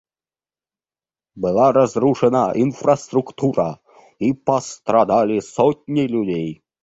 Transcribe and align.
Была 1.35 1.67
разрушена 1.73 2.53
инфраструктура, 2.55 3.67
и 4.17 4.33
пострадали 4.33 5.39
сотни 5.41 6.07
людей. 6.07 6.63